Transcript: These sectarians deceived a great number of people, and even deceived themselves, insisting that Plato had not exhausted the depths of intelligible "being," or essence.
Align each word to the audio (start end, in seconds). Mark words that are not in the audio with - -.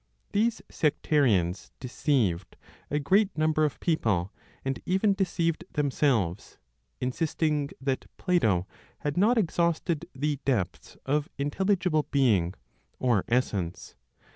These 0.31 0.63
sectarians 0.71 1.69
deceived 1.79 2.57
a 2.89 2.97
great 2.97 3.37
number 3.37 3.63
of 3.65 3.79
people, 3.79 4.33
and 4.65 4.81
even 4.83 5.13
deceived 5.13 5.63
themselves, 5.73 6.57
insisting 6.99 7.69
that 7.79 8.07
Plato 8.17 8.65
had 9.01 9.15
not 9.15 9.37
exhausted 9.37 10.07
the 10.15 10.39
depths 10.43 10.97
of 11.05 11.29
intelligible 11.37 12.07
"being," 12.09 12.55
or 12.97 13.25
essence. 13.27 13.93